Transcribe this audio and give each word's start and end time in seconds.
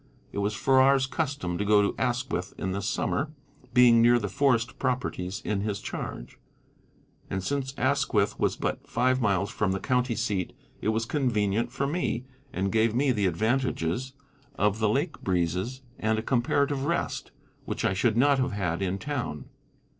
It 0.31 0.39
was 0.39 0.55
Farrar's 0.55 1.05
custom 1.05 1.59
to 1.59 1.63
go 1.63 1.83
to 1.83 1.95
Asquith 2.01 2.55
in 2.57 2.71
the 2.71 2.81
summer, 2.81 3.31
being 3.71 4.01
near 4.01 4.17
the 4.17 4.29
forest 4.29 4.79
properties 4.79 5.43
in 5.45 5.61
his 5.61 5.79
charge; 5.79 6.39
and 7.29 7.43
since 7.43 7.75
Asquith 7.77 8.39
was 8.39 8.55
but 8.55 8.87
five 8.87 9.21
miles 9.21 9.51
from 9.51 9.73
the 9.73 9.79
county 9.79 10.15
seat 10.15 10.53
it 10.81 10.87
was 10.87 11.05
convenient 11.05 11.71
for 11.71 11.85
me, 11.85 12.25
and 12.51 12.71
gave 12.71 12.95
me 12.95 13.11
the 13.11 13.27
advantages 13.27 14.13
of 14.55 14.79
the 14.79 14.89
lake 14.89 15.21
breezes 15.21 15.83
and 15.99 16.17
a 16.17 16.23
comparative 16.23 16.85
rest, 16.85 17.29
which 17.65 17.85
I 17.85 17.93
should 17.93 18.17
not 18.17 18.39
have 18.39 18.53
had 18.53 18.81
in 18.81 18.97
town. 18.97 19.45